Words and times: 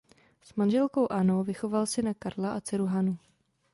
S 0.41 0.55
manželkou 0.55 1.11
Annou 1.11 1.43
vychoval 1.43 1.85
syna 1.85 2.13
Karla 2.13 2.53
a 2.53 2.61
dceru 2.61 2.85
Hanu. 2.85 3.17